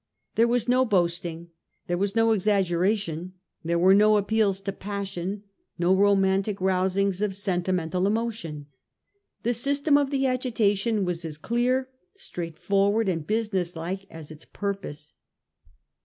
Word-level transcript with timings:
There 0.33 0.47
was 0.47 0.67
no 0.67 0.83
boasting; 0.83 1.51
there 1.85 1.95
was 1.95 2.15
no 2.15 2.31
exaggeration; 2.31 3.33
there 3.63 3.77
were 3.77 3.93
no 3.93 4.17
appeals 4.17 4.59
to 4.61 4.71
passion; 4.71 5.43
no 5.77 5.93
romantic 5.93 6.59
rousings 6.59 7.21
of 7.21 7.35
sen 7.35 7.61
timental 7.61 8.07
emotion. 8.07 8.65
The 9.43 9.53
system 9.53 9.99
of 9.99 10.09
the 10.09 10.25
agitation 10.25 11.05
was 11.05 11.23
as 11.23 11.37
clear, 11.37 11.87
straightforward 12.15 13.09
and 13.09 13.27
business 13.27 13.75
like 13.75 14.07
as 14.09 14.31
its 14.31 14.43
pur 14.43 14.73
pose. 14.73 15.13